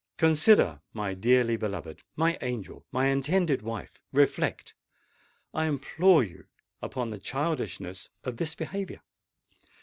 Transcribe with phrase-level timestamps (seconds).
[0.17, 4.73] "Consider, my dearly beloved—my angel—my intended wife!—reflect,
[5.53, 6.47] I implore you,
[6.81, 9.03] upon the childishness of this behavior!"